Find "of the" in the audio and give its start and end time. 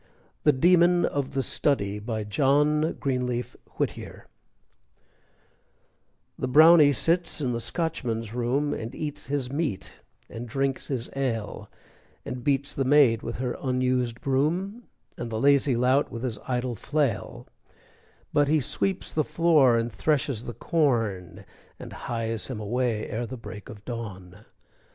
1.05-1.43